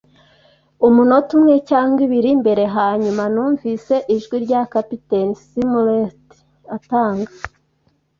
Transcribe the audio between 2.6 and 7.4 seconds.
Hanyuma numvise ijwi rya Kapiteni Smollett atanga